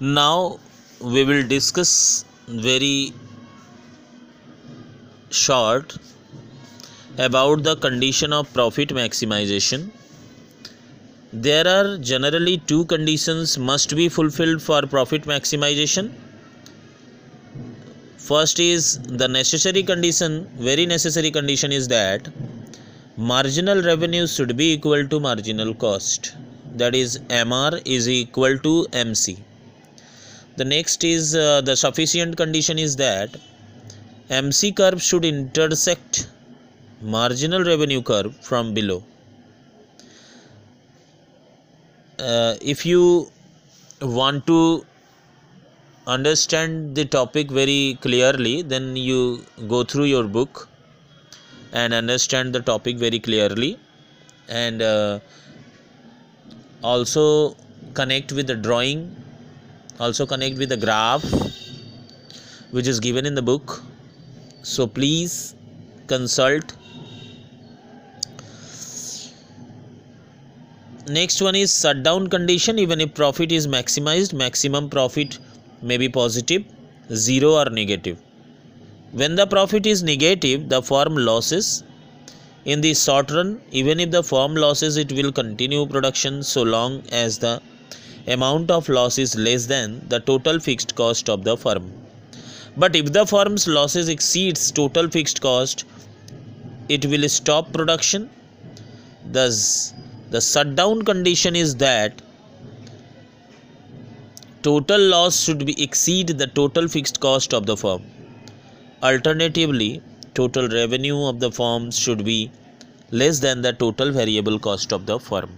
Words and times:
now 0.00 0.58
we 1.00 1.24
will 1.24 1.46
discuss 1.46 2.26
very 2.46 3.14
short 5.30 5.96
about 7.16 7.62
the 7.62 7.76
condition 7.76 8.30
of 8.30 8.52
profit 8.52 8.90
maximization. 8.90 9.90
There 11.32 11.66
are 11.66 11.96
generally 11.96 12.58
two 12.58 12.84
conditions 12.84 13.56
must 13.56 13.96
be 13.96 14.10
fulfilled 14.10 14.60
for 14.60 14.82
profit 14.82 15.22
maximization. 15.22 16.12
First 18.18 18.60
is 18.60 18.98
the 18.98 19.28
necessary 19.28 19.82
condition 19.82 20.46
very 20.58 20.84
necessary 20.84 21.30
condition 21.30 21.72
is 21.72 21.88
that 21.88 22.28
marginal 23.16 23.80
revenue 23.80 24.26
should 24.26 24.58
be 24.58 24.74
equal 24.74 25.08
to 25.08 25.20
marginal 25.20 25.72
cost. 25.72 26.34
That 26.74 26.94
is 26.94 27.18
mr 27.30 27.80
is 27.86 28.08
equal 28.10 28.58
to 28.58 28.86
mc 28.92 29.38
the 30.56 30.64
next 30.64 31.04
is 31.04 31.34
uh, 31.34 31.60
the 31.60 31.76
sufficient 31.76 32.36
condition 32.36 32.78
is 32.78 32.96
that 32.96 33.36
mc 34.30 34.72
curve 34.72 35.02
should 35.02 35.24
intersect 35.24 36.28
marginal 37.00 37.62
revenue 37.62 38.02
curve 38.02 38.34
from 38.36 38.72
below. 38.74 39.02
Uh, 42.18 42.54
if 42.60 42.86
you 42.86 43.30
want 44.00 44.46
to 44.46 44.84
understand 46.06 46.94
the 46.94 47.04
topic 47.04 47.50
very 47.50 47.98
clearly 48.00 48.62
then 48.62 48.96
you 48.96 49.44
go 49.68 49.84
through 49.84 50.04
your 50.04 50.24
book 50.24 50.68
and 51.72 51.92
understand 51.92 52.54
the 52.54 52.60
topic 52.60 52.96
very 52.96 53.18
clearly. 53.18 53.78
And 54.48 54.80
uh, 54.80 55.20
also 56.82 57.56
connect 57.94 58.32
with 58.32 58.46
the 58.46 58.54
drawing 58.54 59.14
also 59.98 60.26
connect 60.26 60.58
with 60.58 60.68
the 60.68 60.76
graph 60.76 61.24
which 62.70 62.86
is 62.86 63.00
given 63.00 63.26
in 63.26 63.34
the 63.34 63.42
book. 63.42 63.82
So 64.62 64.86
please 64.86 65.54
consult. 66.06 66.76
Next 71.08 71.40
one 71.40 71.54
is 71.54 71.78
shutdown 71.80 72.26
condition. 72.28 72.78
Even 72.78 73.00
if 73.00 73.14
profit 73.14 73.52
is 73.52 73.66
maximized 73.66 74.32
maximum 74.32 74.90
profit 74.90 75.38
may 75.80 75.96
be 75.96 76.08
positive 76.08 76.64
zero 77.12 77.52
or 77.52 77.70
negative. 77.70 78.18
When 79.12 79.36
the 79.36 79.46
profit 79.46 79.86
is 79.86 80.02
negative 80.02 80.68
the 80.68 80.82
firm 80.82 81.16
losses. 81.16 81.84
In 82.64 82.80
the 82.80 82.94
short 82.94 83.30
run 83.30 83.60
even 83.70 84.00
if 84.00 84.10
the 84.10 84.24
firm 84.24 84.56
losses 84.56 84.96
it 84.96 85.12
will 85.12 85.30
continue 85.30 85.86
production 85.86 86.42
so 86.42 86.62
long 86.64 87.04
as 87.12 87.38
the 87.38 87.62
amount 88.26 88.70
of 88.70 88.88
loss 88.88 89.18
is 89.18 89.36
less 89.36 89.66
than 89.66 90.06
the 90.08 90.20
total 90.20 90.58
fixed 90.58 90.94
cost 90.94 91.28
of 91.28 91.44
the 91.44 91.56
firm. 91.56 91.92
But 92.76 92.94
if 92.94 93.12
the 93.12 93.26
firm's 93.26 93.66
losses 93.66 94.08
exceeds 94.08 94.70
total 94.70 95.08
fixed 95.08 95.40
cost, 95.40 95.84
it 96.88 97.06
will 97.06 97.28
stop 97.28 97.72
production. 97.72 98.28
Thus, 99.24 99.94
the 100.30 100.40
shutdown 100.40 101.02
condition 101.02 101.56
is 101.56 101.76
that 101.76 102.20
total 104.62 105.00
loss 105.00 105.40
should 105.44 105.64
be 105.64 105.80
exceed 105.82 106.28
the 106.28 106.46
total 106.46 106.88
fixed 106.88 107.20
cost 107.20 107.54
of 107.54 107.66
the 107.66 107.76
firm. 107.76 108.02
Alternatively, 109.02 110.02
total 110.34 110.68
revenue 110.68 111.24
of 111.26 111.40
the 111.40 111.50
firm 111.50 111.90
should 111.90 112.24
be 112.24 112.50
less 113.10 113.38
than 113.38 113.62
the 113.62 113.72
total 113.72 114.10
variable 114.12 114.58
cost 114.58 114.92
of 114.92 115.06
the 115.06 115.18
firm. 115.18 115.50